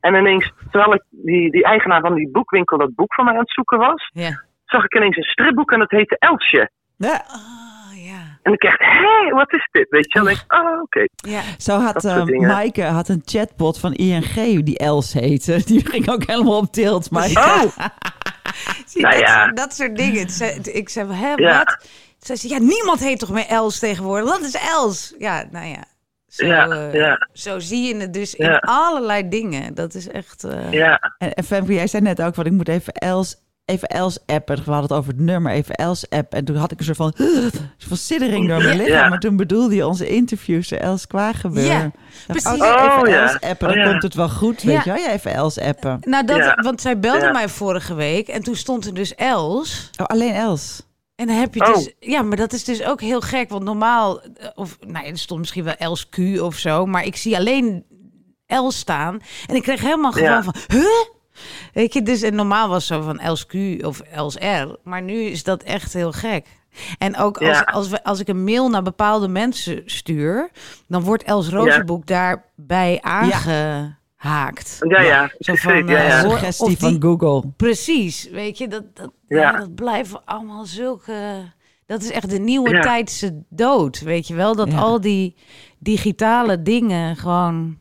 [0.00, 3.40] En ineens, terwijl ik die, die eigenaar van die boekwinkel dat boek van mij aan
[3.40, 4.42] het zoeken was, Ja.
[4.64, 6.70] zag ik ineens een stripboek en dat heette Elsje.
[6.96, 7.24] Ja.
[7.26, 8.38] Oh, ja.
[8.42, 9.86] En ik dacht, hé, wat is dit?
[9.88, 11.04] Weet je, en dan denk ik, oh, oké.
[11.16, 11.40] Ja.
[11.58, 12.48] Zo had uh, dingen.
[12.48, 15.62] Maaike had een chatbot van ING die Els heette.
[15.66, 17.10] Die ging ook helemaal op tilt.
[17.10, 17.62] Maar Oh,
[18.86, 19.46] Zie, Nou dat, ja.
[19.48, 20.20] dat soort dingen.
[20.76, 21.58] Ik zei, hè, Ja.
[21.58, 21.88] wat?
[22.22, 24.30] Ze zei, ja, niemand heet toch meer Els tegenwoordig?
[24.30, 25.14] Dat is Els.
[25.18, 25.84] Ja, nou ja.
[26.28, 27.28] Zo, Ja, eh, ja.
[27.32, 29.74] zo zie je het dus in allerlei dingen.
[29.74, 30.44] Dat is echt...
[30.44, 33.88] eh, ja, En, en Femke, jij zei net ook, van ik moet even Els, even
[33.88, 34.56] Els appen.
[34.56, 36.34] We hadden het over het nummer, even Els app.
[36.34, 38.92] En toen had ik een soort van, een soort van siddering door mijn lichaam.
[39.02, 39.08] Ja.
[39.08, 41.64] Maar toen bedoelde je onze interviewster Els Kwagebeur.
[41.64, 41.90] Ja,
[42.26, 42.46] precies.
[42.46, 43.22] Als je even Oh, ja.
[43.22, 43.90] Els appen, dan Oh, ja.
[43.90, 44.62] komt het wel goed.
[44.62, 44.94] Weet Ja.
[44.94, 45.10] je wel?
[45.10, 45.98] Even Els appen.
[46.00, 46.54] Nou, dat, Ja.
[46.62, 47.32] want zij belde Ja.
[47.32, 49.90] mij vorige week en toen stond er dus Els.
[50.00, 50.90] Oh, alleen Els.
[51.14, 51.74] En dan heb je Oh.
[51.74, 51.92] dus...
[52.00, 54.20] Ja, maar dat is dus ook heel gek, want normaal...
[54.22, 57.36] eh, Of, nou, ja, er stond misschien wel Els Q of zo, maar ik zie
[57.36, 57.84] alleen
[58.46, 59.20] Els staan.
[59.46, 60.42] En ik kreeg helemaal gewoon Ja.
[60.42, 60.54] van...
[60.68, 60.84] Huh?
[61.72, 64.76] Weet je, dus en normaal was het zo van Els Q of Els R.
[64.84, 66.46] Maar nu is dat echt heel gek.
[66.98, 67.60] En ook als, Ja.
[67.60, 70.50] als, we, als ik een mail naar bepaalde mensen stuur...
[70.88, 73.00] dan wordt Els Rozenboek daarbij
[74.22, 74.76] aangehaakt.
[74.88, 75.30] ja, ja.
[75.38, 76.20] Zo van, ja, eh, ja.
[76.20, 77.50] Suggestie die- van Google.
[77.56, 79.38] Precies, weet je, dat, dat, ja.
[79.40, 79.52] Ja.
[79.58, 81.50] dat blijven allemaal zulke...
[81.86, 82.80] Dat is echt de nieuwe Ja.
[82.80, 84.54] tijdse dood, weet je wel?
[84.56, 84.78] Dat Ja.
[84.78, 85.36] al die
[85.78, 87.76] digitale dingen gewoon...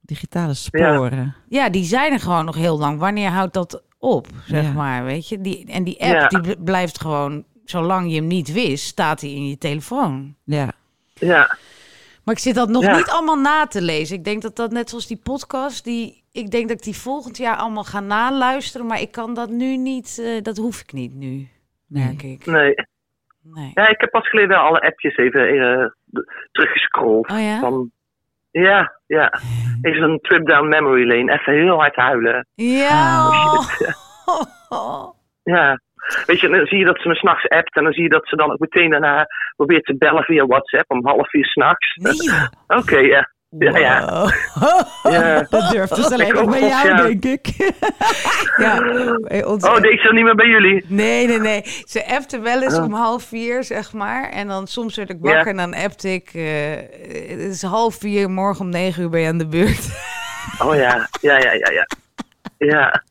[0.00, 1.34] Digitale sporen.
[1.48, 2.98] Ja, die zijn er gewoon nog heel lang.
[2.98, 4.72] Wanneer houdt dat op, zeg Ja.
[4.72, 5.40] maar, weet je?
[5.40, 6.28] Die, en die app, Ja.
[6.28, 7.44] die bl- blijft gewoon...
[7.64, 10.34] Zolang je hem niet wist, staat hij in je telefoon.
[10.44, 10.72] Ja.
[11.14, 11.56] ja.
[12.26, 12.96] Maar ik zit dat nog Ja.
[12.96, 14.16] niet allemaal na te lezen.
[14.16, 17.36] Ik denk dat dat net zoals die podcast, die, ik denk dat ik die volgend
[17.36, 18.86] jaar allemaal ga naluisteren.
[18.86, 21.48] Maar ik kan dat nu niet, eh, dat hoef ik niet nu,
[21.86, 22.46] merk ik.
[22.46, 22.74] Nee.
[23.42, 23.70] Nee.
[23.74, 25.86] Ja, ik heb pas geleden wel alle appjes even eh,
[26.52, 27.30] teruggescrolld.
[27.30, 27.58] Oh ja?
[27.60, 27.90] Van,
[28.50, 29.40] ja, ja.
[29.82, 31.32] Even een trip down memory lane.
[31.32, 32.46] Even heel hard huilen.
[32.54, 33.26] Ja.
[33.28, 33.94] Oh, shit.
[35.54, 35.80] Ja.
[36.26, 38.28] Weet je, dan zie je dat ze me s'nachts appt en dan zie je dat
[38.28, 41.94] ze dan ook meteen daarna probeert te bellen via WhatsApp om half vier s'nachts.
[41.94, 42.38] Nee.
[42.80, 43.34] Oké, ja.
[43.58, 44.00] Ja, ja.
[45.50, 46.96] Dat durft dus alleen nog bij jou, ja.
[46.96, 47.46] denk ik.
[48.56, 48.78] Ja.
[49.46, 50.84] Onze- Oh, deze niet meer bij jullie.
[50.88, 51.60] Nee, nee, nee.
[51.64, 52.84] Ze appte wel eens Oh.
[52.84, 54.30] om half vier, zeg maar.
[54.30, 56.30] En dan soms werd ik wakker en dan appte ik...
[56.34, 56.70] eh,
[57.28, 59.88] het is half vier, morgen om negen uur ben je aan de beurt.
[60.62, 61.86] Oh ja, ja, ja, ja, ja.
[62.58, 63.02] Ja.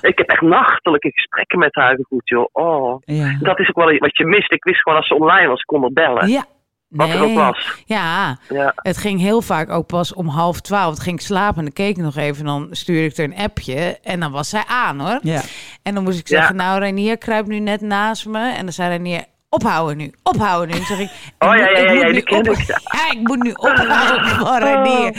[0.00, 2.48] Ik heb echt nachtelijke gesprekken met haar gevoerd, joh.
[2.52, 3.02] Oh.
[3.04, 3.36] Ja.
[3.40, 4.52] Dat is ook wel wat je mist.
[4.52, 6.28] Ik wist gewoon als ze online was, kon er bellen.
[6.28, 6.44] Ja,
[6.88, 7.82] wat er ook was.
[7.86, 8.72] Ja, Ja.
[8.76, 10.94] het ging heel vaak ook pas om half twaalf.
[10.94, 12.38] Dan ging ik slapen en dan keek ik nog even.
[12.38, 13.98] En dan stuurde ik er een appje.
[14.02, 15.18] En dan was zij aan hoor.
[15.22, 15.40] Ja.
[15.82, 16.36] En dan moest ik Ja.
[16.38, 18.52] zeggen, nou Renier kruipt nu net naast me.
[18.52, 20.82] En dan zei Renier, ophouden nu, ophouden nu.
[20.82, 22.58] Zeg ik, Oh, ik ja, ja, ik ja, ja, op- ik,
[22.92, 23.10] ja.
[23.12, 25.12] Ik moet nu ophouden van Renier.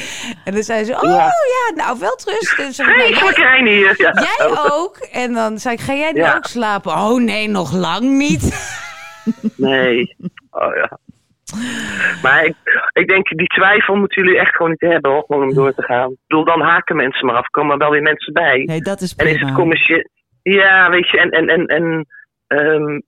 [0.46, 1.26] En dan zei ze, oh Ja.
[1.26, 2.60] ja, nou wel rust.
[2.60, 3.94] En ik, nou, jij, Reinier.
[3.98, 4.14] Ja.
[4.14, 4.98] jij ook?
[5.12, 6.92] En dan zei ik, ga jij nu ook slapen?
[6.92, 8.76] Oh nee, nog lang niet.
[9.56, 10.16] Nee.
[10.52, 10.98] Oh ja.
[12.22, 12.56] Maar ik,
[12.94, 15.82] ik denk, die twijfel moeten jullie echt gewoon niet hebben hoor, gewoon om door te
[15.84, 16.12] gaan.
[16.12, 18.64] Ik bedoel, dan haken mensen maar af, komen er wel weer mensen bij.
[18.66, 19.48] Nee, dat is en is prima.
[19.48, 20.10] het commercieel...
[20.42, 22.06] Ja, weet je, en, en, en, en
[22.48, 23.00] ehm,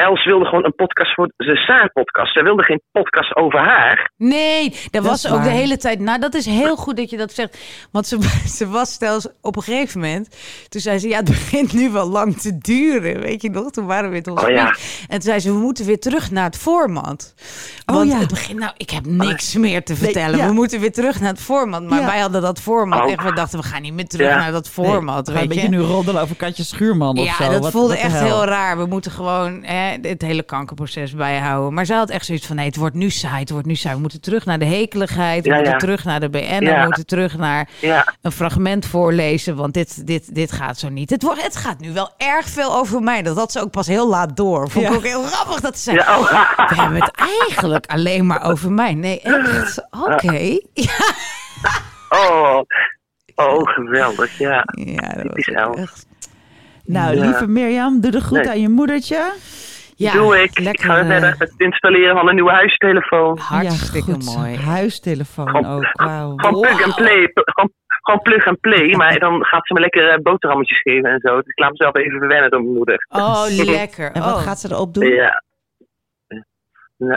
[0.00, 2.32] Els wilde gewoon een podcast voor de Saar-podcast.
[2.32, 4.10] Zij wilde geen podcast over haar.
[4.16, 5.98] Nee, dat, was ook de hele tijd.
[5.98, 7.58] Nou, dat is heel goed dat je dat zegt.
[7.92, 8.18] Want ze,
[8.58, 10.36] ze was stelens op een gegeven moment.
[10.68, 13.20] Toen zei ze: Ja, het begint nu wel lang te duren.
[13.20, 13.70] Weet je nog?
[13.70, 14.66] Toen waren we weer tot Oh, ja.
[15.00, 17.34] En toen zei ze: We moeten weer terug naar het format.
[17.86, 18.18] Oh, Want ja.
[18.18, 20.38] het begint, nou, ik heb niks meer te vertellen.
[20.38, 20.46] ja.
[20.46, 21.82] We moeten weer terug naar het format.
[21.82, 22.06] Maar Ja.
[22.06, 23.04] wij hadden dat format.
[23.04, 23.10] Oh.
[23.12, 24.38] Echt, we dachten: We gaan niet meer terug Ja.
[24.38, 25.26] naar dat format.
[25.26, 25.68] Nee, we gaan weet een je?
[25.70, 27.50] beetje nu roddelen over Katje Schuurman of Ja, zo.
[27.50, 28.78] dat Wat- voelde wat echt heel raar.
[28.78, 31.74] We moeten gewoon hè, het hele kankerproces bijhouden.
[31.74, 33.94] Maar ze had echt zoiets van: nee, het wordt nu saai, het wordt nu saai.
[33.94, 35.78] We moeten terug naar de hekeligheid, we Ja, moeten ja.
[35.78, 37.68] terug naar de BN, we moeten terug naar
[38.22, 41.10] een fragment voorlezen, want dit, dit, dit gaat zo niet.
[41.10, 43.22] Het, wordt, het gaat nu wel erg veel over mij.
[43.22, 44.70] Dat had ze ook pas heel laat door.
[44.70, 46.30] Vond ik ook heel grappig dat ze zei: ja oh,
[46.68, 48.94] we hebben het eigenlijk alleen maar over mij.
[48.94, 49.86] Nee, echt?
[49.90, 50.58] Oké.
[50.74, 51.14] Ja,
[52.28, 52.60] oh,
[53.34, 54.64] oh, geweldig, ja.
[54.70, 55.76] ja, dat Els.
[55.78, 56.06] echt.
[56.84, 57.24] Nou, Ja.
[57.24, 58.48] lieve Mirjam, doe de groet Nee.
[58.48, 59.32] aan je moedertje.
[60.00, 60.58] Ja, Doe ik.
[60.58, 60.84] lekker.
[60.84, 63.38] ik ga eh, verder met het installeren van een nieuwe huistelefoon.
[63.38, 64.56] hartstikke ja, mooi.
[64.56, 66.32] Huistelefoon Gewoon- ook, wauw.
[66.36, 67.30] Gewoon plug and play.
[67.34, 68.94] Gewoon, gewoon plug and play.
[68.96, 71.36] Maar dan gaat ze me lekker eh, boterhammetjes geven en zo.
[71.36, 73.06] Dus ik laat mezelf even verwennen door mijn moeder.
[73.08, 73.44] Oh,
[73.76, 74.12] lekker.
[74.12, 74.40] En wat oh.
[74.42, 75.04] gaat ze erop doen?
[75.06, 75.42] Ja.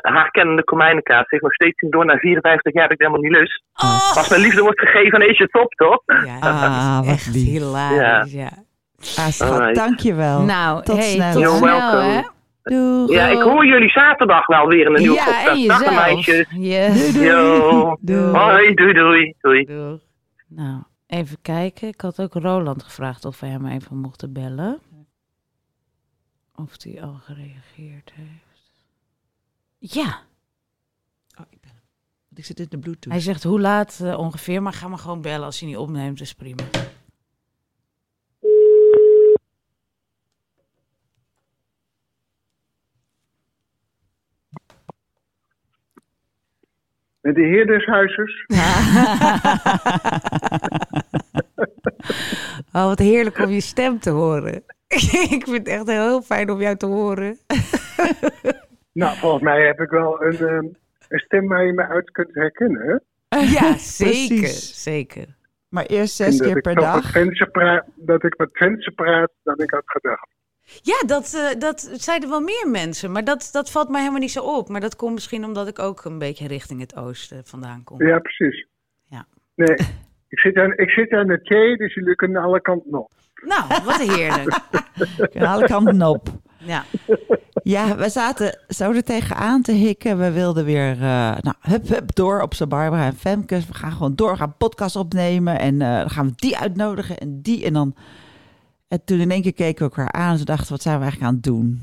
[0.01, 3.63] Haar kennende komijnenkaas heeft nog steeds door na 54 jaar dat ik helemaal niet lust.
[3.73, 4.17] Oh.
[4.17, 6.01] Als mijn liefde wordt gegeven, dan is je top, toch?
[6.05, 7.43] Ja, Ah, echt lief.
[7.45, 8.49] hilarisch, ja.
[9.17, 9.75] Ah, schat, Alright.
[9.75, 10.41] dankjewel.
[10.41, 11.31] Nou, Tot hey, snel.
[11.33, 12.01] tot snel, welcome.
[12.11, 12.21] hè?
[12.63, 13.09] Doeg.
[13.11, 15.67] Ja, ik hoor jullie zaterdag wel weer in een nieuwe Ja, en podcast.
[15.67, 16.05] Dag jezelf.
[16.05, 16.47] meisjes.
[16.51, 17.13] Yes.
[17.99, 18.37] Doei.
[18.37, 19.33] Hoi, doei doei.
[19.41, 19.65] Doei.
[19.65, 19.99] Doeg.
[20.47, 21.87] Nou, even kijken.
[21.87, 24.79] Ik had ook Roland gevraagd of we hem even mochten bellen.
[26.55, 28.71] Of hij al gereageerd heeft.
[29.77, 30.19] Ja,
[31.39, 31.71] Oh, ik, ben...
[32.27, 33.11] Want ik zit in de Bluetooth.
[33.13, 36.21] hij zegt hoe laat eh, ongeveer, maar ga maar gewoon bellen als hij niet opneemt,
[36.21, 36.63] is prima.
[47.23, 48.45] Met de heer des huizes.
[52.75, 54.63] Oh, wat heerlijk om je stem te horen.
[55.37, 57.37] ik vind het echt heel fijn om jou te horen.
[58.93, 60.65] Nou, volgens mij heb ik wel een, ehm,
[61.07, 63.03] een stem waar je me uit kunt herkennen.
[63.29, 64.37] Ja, zeker.
[64.37, 64.83] Precies.
[64.83, 65.25] Zeker.
[65.69, 66.93] Maar eerst zes keer per dag.
[66.93, 70.27] wat Twentse praat, dat ik wat Twentse praat dan ik had gedacht.
[70.81, 73.11] Ja, dat, eh, dat zeiden wel meer mensen.
[73.11, 74.69] Maar dat, dat valt mij helemaal niet zo op.
[74.69, 78.05] Maar dat komt misschien omdat ik ook een beetje richting het oosten vandaan kom.
[78.05, 78.67] Ja, precies.
[79.03, 79.25] Ja.
[79.55, 79.75] Nee,
[80.33, 83.11] ik zit aan, ik zit aan de thee, dus jullie kunnen alle kanten op.
[83.45, 84.59] Nou, wat heerlijk.
[85.37, 86.27] Aan alle kanten op.
[86.57, 86.83] Ja.
[87.63, 90.17] Ja, we zaten zo er tegenaan te hikken.
[90.17, 93.67] We wilden weer, eh, nou, hup, hup, door op z'n Barbara en Femkes.
[93.67, 95.59] We gaan gewoon door, we gaan podcast opnemen.
[95.59, 97.65] En eh, dan gaan we die uitnodigen en die.
[97.65, 97.95] En dan,
[98.93, 100.31] en toen in één keer keken we elkaar aan.
[100.31, 101.81] En ze dachten, wat zijn we eigenlijk aan het doen?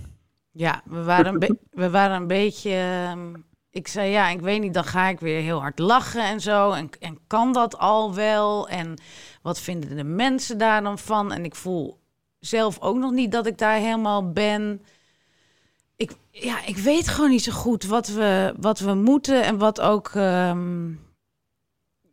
[0.50, 2.70] Ja, we waren een, we waren een beetje.
[2.70, 3.34] ehm,
[3.70, 6.72] ik zei ja, ik weet niet, dan ga ik weer heel hard lachen en zo.
[6.72, 8.68] En, en kan dat al wel?
[8.68, 8.94] En
[9.42, 11.32] wat vinden de mensen daar dan van?
[11.32, 11.98] En ik voel
[12.38, 14.82] zelf ook nog niet dat ik daar helemaal ben.
[15.96, 19.80] Ik, ja, ik weet gewoon niet zo goed wat we, wat we moeten en wat
[19.80, 20.08] ook.
[20.08, 20.88] ehm,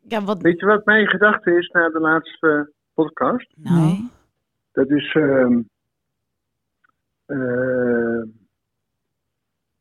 [0.08, 0.42] ja, wat.
[0.42, 3.48] Weet je wat mijn gedachte is na de laatste podcast?
[3.56, 4.10] Nou, Nee.
[4.78, 5.14] Dat is.
[5.14, 5.62] ehm,
[7.26, 8.22] eh,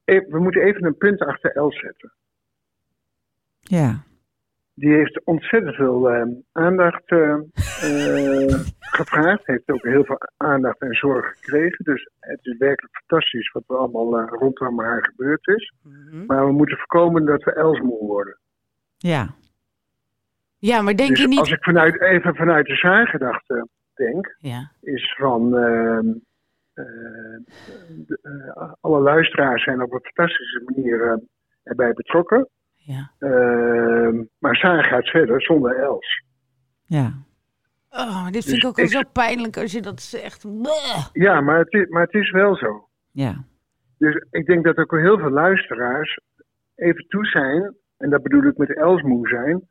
[0.05, 2.13] e- we moeten even een punt achter L zetten.
[3.61, 4.03] Ja,
[4.75, 7.33] Die heeft ontzettend veel ehm, aandacht eh,
[7.83, 8.61] eh,
[8.99, 9.47] gevraagd.
[9.47, 11.85] Heeft ook heel veel aandacht en zorg gekregen.
[11.85, 15.73] Dus het is werkelijk fantastisch wat er allemaal rondom haar gebeurd is.
[15.83, 16.27] mhm.
[16.27, 18.37] Maar we moeten voorkomen dat we elsmoe worden.
[18.97, 19.35] ja,
[20.59, 21.39] Ja, maar denk dus je niet.
[21.39, 26.07] als ik vanuit, even vanuit de zaakgedachte denk, Ja, is van ehm,
[26.73, 26.85] eh,
[28.07, 31.17] de- eh, alle luisteraars zijn op een fantastische manier eh,
[31.63, 32.49] erbij betrokken.
[32.75, 33.11] ja.
[33.19, 36.23] Ehm, maar Saar gaat verder zonder Els.
[36.85, 37.13] ja.
[37.91, 40.43] Oh, dit Dus vind ik ook wel ik- zo pijnlijk als je dat zegt.
[40.63, 41.07] Bleh.
[41.13, 42.89] Ja, maar het is, maar het is wel zo.
[43.13, 43.45] ja.
[43.99, 46.21] Dus ik denk dat ook heel veel luisteraars
[46.75, 49.69] even toe zijn, en dat bedoel ik met elsmoe zijn,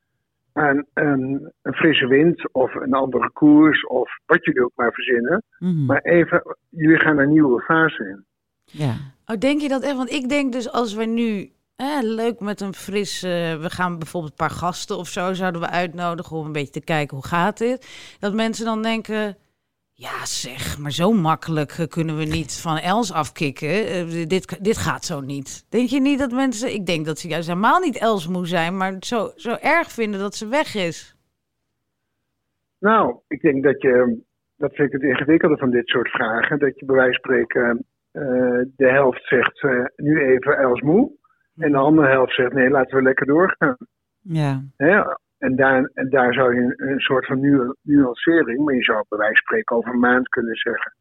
[0.56, 5.44] aan een, een frisse wind of een andere koers of wat jullie ook maar verzinnen.
[5.60, 5.86] Mhm.
[5.86, 8.26] Maar even, jullie gaan een nieuwe fase in.
[8.66, 8.94] Ja.
[9.26, 9.96] Oh, denk je dat echt?
[9.96, 13.24] Want ik denk dus als we nu eh, leuk met een fris...
[13.24, 16.38] eh, we gaan bijvoorbeeld een paar gasten of zo zouden we uitnodigen...
[16.38, 18.16] om een beetje te kijken hoe gaat dit.
[18.20, 19.38] Dat mensen dan denken...
[19.98, 23.70] Ja zeg, maar zo makkelijk eh, kunnen we niet van Els afkicken.
[23.70, 25.66] Eh, dit, dit gaat zo niet.
[25.70, 26.74] Denk je niet dat mensen...
[26.74, 28.78] Ik denk dat ze juist helemaal niet Els moe zijn...
[28.78, 31.18] maar zo, zo erg vinden dat ze weg is.
[32.80, 34.22] Nou, ik denk dat je,
[34.56, 37.86] dat vind ik het ingewikkelde van dit soort vragen, dat je bij wijze van spreken
[38.12, 39.64] eh, de helft zegt
[39.96, 41.12] nu even Els moe.
[41.58, 43.78] En de andere helft zegt nee, laten we lekker doorgaan.
[44.22, 44.64] Ja.
[44.78, 45.02] Hè?
[45.46, 49.06] En, daar, en daar zou je een, een soort van nu, nuancering, maar je zou
[49.10, 50.96] bij wijze van spreken over een maand kunnen zeggen.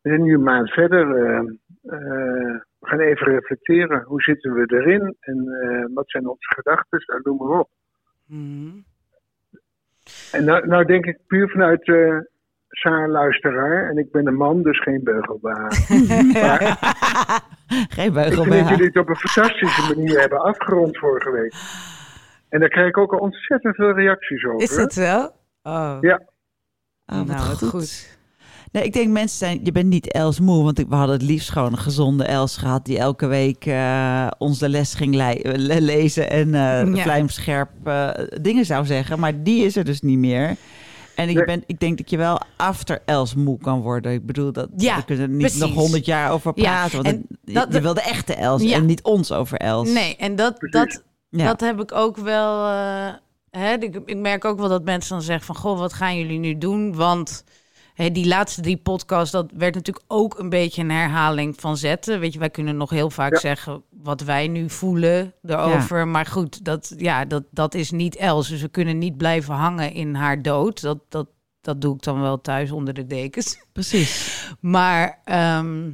[0.00, 1.16] We zijn nu een maand verder.
[1.16, 1.38] eh,
[1.82, 4.02] eh, we gaan even reflecteren.
[4.02, 5.16] Hoe zitten we erin?
[5.20, 7.02] En eh, wat zijn onze gedachten?
[7.06, 7.68] Nou, noem maar op.
[8.26, 8.76] Mhm.
[10.32, 12.18] En nou, nou denk ik puur vanuit eh
[12.68, 13.90] Saar luisteraar.
[13.90, 15.72] En ik ben een man, dus geen beugelbaar.
[17.96, 21.54] Geen ik beugel vind dat jullie het op een fantastische manier hebben afgerond vorige week.
[22.48, 24.60] En daar krijg ik ook al ontzettend veel reacties over.
[24.62, 25.30] Is dat zo?
[25.62, 26.22] Oh, Ja.
[27.06, 27.68] Oh, wat nou, goed.
[27.68, 28.14] goed.
[28.72, 31.50] Nee, ik denk mensen zijn, je bent niet Els moe, want we hadden het liefst
[31.50, 36.30] gewoon een gezonde Els gehad die elke week eh, ons de les ging le- lezen
[36.30, 37.02] en eh Ja.
[37.02, 40.56] vlijmscherp eh, dingen zou zeggen, maar die is er dus niet meer.
[41.14, 44.12] En ik, ben, ik denk dat je wel after Els moe kan worden.
[44.12, 45.60] Ik bedoel, dat Ja, we kunnen er niet precies.
[45.60, 47.02] nog honderd jaar over Ja, praten.
[47.02, 48.74] want en het- dat- je wil de echte Els Ja.
[48.76, 49.92] en niet ons over Els.
[49.92, 50.80] Nee, en dat, Precies.
[50.94, 51.02] dat,
[51.36, 51.46] Ja.
[51.46, 52.66] dat heb ik ook wel.
[52.70, 53.14] eh,
[53.50, 55.56] hè, ik, ik merk ook wel dat mensen dan zeggen van...
[55.56, 56.94] Goh, wat gaan jullie nu doen?
[56.94, 57.44] Want
[57.94, 59.30] hè, die laatste drie podcasts...
[59.30, 62.20] dat werd natuurlijk ook een beetje een herhaling van zetten.
[62.20, 63.38] Weet je, wij kunnen nog heel vaak Ja.
[63.38, 63.82] zeggen...
[64.02, 66.08] wat wij nu voelen erover.
[66.08, 68.48] Maar goed, dat, ja, dat, dat is niet Els.
[68.48, 70.80] Dus we kunnen niet blijven hangen in haar dood.
[70.80, 71.26] Dat, dat,
[71.60, 73.64] dat doe ik dan wel thuis onder de dekens.
[73.72, 74.34] Precies.
[74.60, 75.90] Maar, ehm,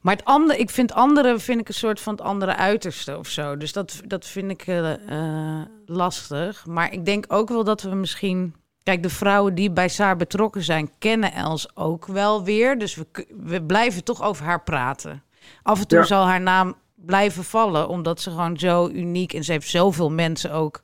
[0.00, 3.28] maar het andere, ik vind andere vind ik een soort van het andere uiterste of
[3.28, 3.56] zo.
[3.56, 6.66] Dus dat, dat vind ik eh, eh, lastig.
[6.66, 8.54] Maar ik denk ook wel dat we misschien.
[8.82, 12.78] Kijk, de vrouwen die bij Saar betrokken zijn, kennen Els ook wel weer.
[12.78, 15.22] Dus we, we blijven toch over haar praten.
[15.62, 16.04] Af en toe Ja.
[16.04, 20.52] zal haar naam blijven vallen, omdat ze gewoon zo uniek en ze heeft zoveel mensen
[20.52, 20.82] ook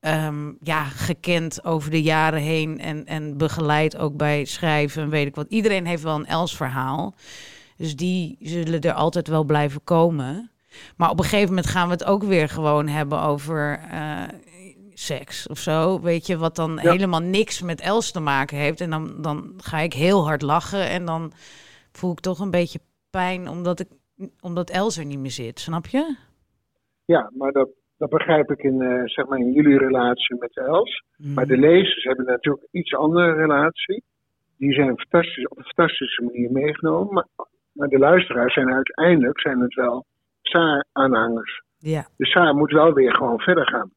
[0.00, 5.26] ehm, ja, gekend over de jaren heen en, en begeleid ook bij schrijven en weet
[5.26, 5.46] ik wat.
[5.48, 7.14] Iedereen heeft wel een Els verhaal.
[7.76, 10.50] Dus die zullen er altijd wel blijven komen.
[10.96, 14.22] Maar op een gegeven moment gaan we het ook weer gewoon hebben over eh,
[14.94, 16.00] seks of zo.
[16.00, 16.90] Weet je, wat dan Ja.
[16.90, 18.80] helemaal niks met Els te maken heeft.
[18.80, 21.32] En dan, dan ga ik heel hard lachen en dan
[21.92, 23.88] voel ik toch een beetje pijn omdat, ik,
[24.40, 25.60] omdat Els er niet meer zit.
[25.60, 26.16] Snap je?
[27.04, 31.02] Ja, maar dat, dat begrijp ik in, eh, zeg maar in jullie relatie met Els.
[31.16, 34.02] Maar de lezers hebben natuurlijk een iets andere relatie.
[34.58, 37.14] Die zijn fantastisch, op een fantastische manier meegenomen.
[37.14, 37.26] Maar,
[37.76, 40.04] maar de luisteraars zijn uiteindelijk zijn het wel
[40.42, 41.62] Saar-aanhangers.
[41.78, 42.06] Ja.
[42.16, 43.90] Dus Saar moet wel weer gewoon verder gaan.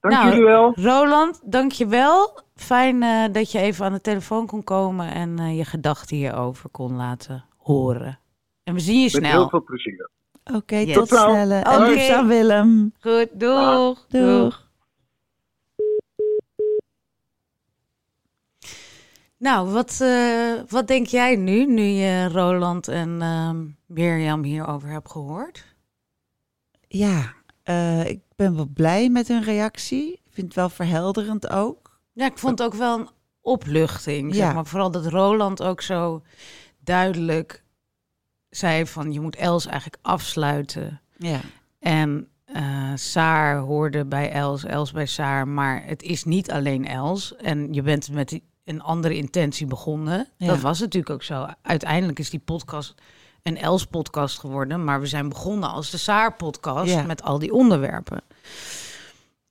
[0.00, 0.72] Dank Nou, jullie wel.
[0.74, 2.40] Roland, dankjewel.
[2.54, 6.70] Fijn eh, dat je even aan de telefoon kon komen en eh, je gedachten hierover
[6.70, 8.18] kon laten horen.
[8.64, 9.48] En we zien je Met heel snel.
[9.48, 10.10] veel plezier.
[10.54, 10.94] Oké, Yes.
[10.94, 11.44] tot Tot snel.
[11.46, 11.62] snel.
[11.62, 12.92] En liefst aan Willem.
[13.00, 14.06] Goed, doeg.
[14.08, 14.65] Doeg.
[19.38, 25.10] Nou, wat, eh, wat denk jij nu, nu je Roland en ehm, Mirjam hierover hebt
[25.10, 25.64] gehoord?
[26.88, 30.12] Ja, eh, ik ben wel blij met hun reactie.
[30.12, 32.00] Ik vind het wel verhelderend ook.
[32.12, 33.08] Ja, ik vond het ook wel een
[33.40, 34.34] opluchting.
[34.34, 34.44] Ja.
[34.44, 34.66] Zeg maar.
[34.66, 36.22] Vooral dat Roland ook zo
[36.78, 37.64] duidelijk
[38.50, 39.12] zei van...
[39.12, 41.00] je moet Els eigenlijk afsluiten.
[41.18, 41.40] Ja.
[41.78, 45.48] En eh Saar hoorde bij Els, Els bij Saar.
[45.48, 47.36] Maar het is niet alleen Els.
[47.36, 50.28] En je bent met die- een andere intentie begonnen.
[50.36, 50.46] Ja.
[50.46, 51.46] Dat was natuurlijk ook zo.
[51.62, 52.94] Uiteindelijk is die podcast
[53.42, 54.84] een Els-podcast geworden.
[54.84, 57.02] Maar we zijn begonnen als de Saar-podcast Ja.
[57.02, 58.20] met al die onderwerpen.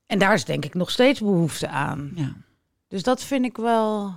[0.05, 2.11] En daar is denk ik nog steeds behoefte aan.
[2.15, 2.33] ja.
[2.87, 4.13] Dus dat vind ik wel...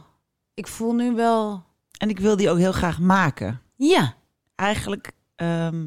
[0.55, 1.63] Ik voel nu wel...
[1.99, 3.61] En ik wil die ook heel graag maken.
[3.77, 4.15] Ja.
[4.55, 5.87] Eigenlijk, ehm,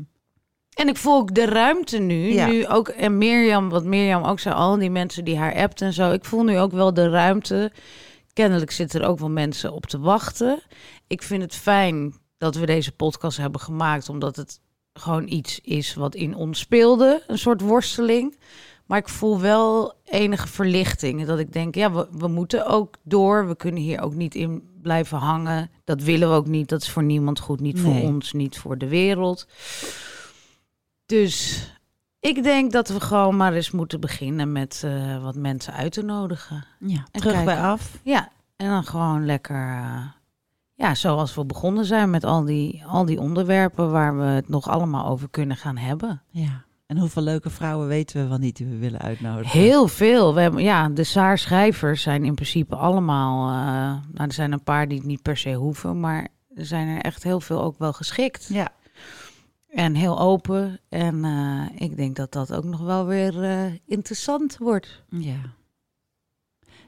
[0.73, 2.33] En ik voel ook de ruimte nu.
[2.33, 2.45] Ja.
[2.47, 5.93] Nu ook, en Mirjam, wat Mirjam ook zei, al die mensen die haar appt en
[5.93, 6.11] zo.
[6.11, 7.71] Ik voel nu ook wel de ruimte.
[8.33, 10.61] Kennelijk zitten er ook wel mensen op te wachten.
[11.07, 14.59] Ik vind het fijn dat we deze podcast hebben gemaakt, omdat het
[14.93, 17.23] gewoon iets is wat in ons speelde.
[17.27, 18.37] Een soort worsteling.
[18.85, 21.25] Maar ik voel wel enige verlichting.
[21.25, 23.47] Dat ik denk, ja, we, we moeten ook door.
[23.47, 25.71] We kunnen hier ook niet in blijven hangen.
[25.83, 26.69] Dat willen we ook niet.
[26.69, 27.59] Dat is voor niemand goed.
[27.59, 29.47] Niet voor ons, niet voor de wereld.
[31.05, 31.65] Dus
[32.21, 36.01] Ik denk dat we gewoon maar eens moeten beginnen met eh, wat mensen uit te
[36.01, 36.65] nodigen.
[36.79, 37.97] Ja, En terug bij af.
[38.03, 40.03] Ja, en dan gewoon lekker, eh,
[40.75, 44.69] ja, zoals we begonnen zijn met al die, al die onderwerpen waar we het nog
[44.69, 46.21] allemaal over kunnen gaan hebben.
[46.29, 46.63] Ja.
[46.85, 49.59] En hoeveel leuke vrouwen weten we wel niet die we willen uitnodigen?
[49.59, 50.33] Heel veel.
[50.33, 53.55] We hebben, ja, de Saar-schrijvers zijn in principe allemaal, eh,
[54.13, 57.01] nou, er zijn een paar die het niet per se hoeven, maar er zijn er
[57.01, 58.47] echt heel veel ook wel geschikt.
[58.49, 58.71] Ja.
[59.71, 60.79] En heel open.
[60.89, 65.03] En eh, ik denk dat dat ook nog wel weer eh, interessant wordt.
[65.09, 65.39] ja.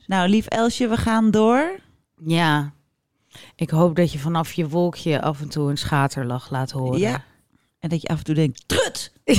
[0.05, 1.79] Nou, lief Elsje, we gaan door.
[2.23, 2.73] Ja.
[3.55, 6.99] Ik hoop dat je vanaf je wolkje af en toe een schaterlach laat horen.
[6.99, 7.23] Ja.
[7.79, 9.13] En dat je af en toe denkt, trut!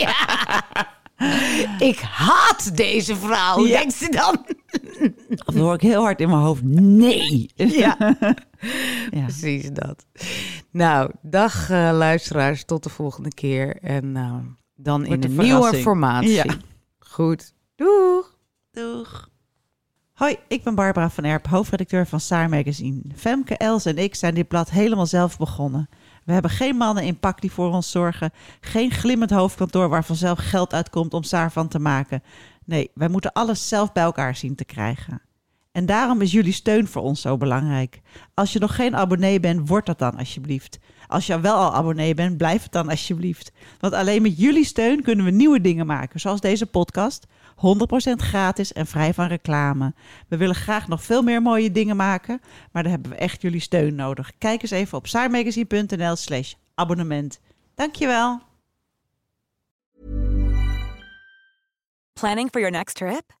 [0.00, 0.64] ja.
[1.90, 3.78] Ik haat deze vrouw, Ja.
[3.78, 4.46] denkt ze dan.
[5.44, 7.50] Dan hoor ik heel hard in mijn hoofd, nee!
[7.54, 7.96] Ja.
[9.10, 9.22] Ja.
[9.24, 10.06] Precies dat.
[10.70, 13.76] Nou, dag eh, luisteraars, tot de volgende keer.
[13.76, 14.34] En eh,
[14.76, 16.30] dan in een nieuwe formatie.
[16.30, 16.44] Ja.
[16.98, 17.54] Goed.
[17.76, 18.36] Doeg!
[18.70, 19.28] Doeg.
[20.12, 23.02] Hoi, ik ben Barbara van Erp, hoofdredacteur van Saar Magazine.
[23.16, 25.88] Femke, Els en ik zijn dit blad helemaal zelf begonnen.
[26.24, 28.32] We hebben geen mannen in pak die voor ons zorgen.
[28.60, 32.22] Geen glimmend hoofdkantoor waar vanzelf geld uitkomt om Saar van te maken.
[32.64, 35.22] Nee, wij moeten alles zelf bij elkaar zien te krijgen.
[35.72, 38.00] En daarom is jullie steun voor ons zo belangrijk.
[38.34, 40.78] Als je nog geen abonnee bent, word dat dan alsjeblieft.
[41.06, 43.52] Als je wel al abonnee bent, blijf het dan alsjeblieft.
[43.80, 47.26] Want alleen met jullie steun kunnen we nieuwe dingen maken, zoals deze podcast.
[47.56, 49.94] 100% gratis en vrij van reclame.
[50.28, 52.40] We willen graag nog veel meer mooie dingen maken,
[52.72, 54.32] maar daar hebben we echt jullie steun nodig.
[54.38, 57.40] Kijk eens even op saarmagazine.nl slash abonnement.
[57.74, 58.40] Dankjewel.
[62.12, 63.40] Planning for your next trip?